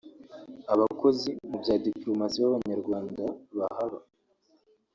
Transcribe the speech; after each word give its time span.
abakozi 0.73 1.29
mu 1.49 1.57
bya 1.63 1.75
dipolomasi 1.83 2.37
b’Abanyarwanda 2.43 3.23
bahaba 3.57 3.97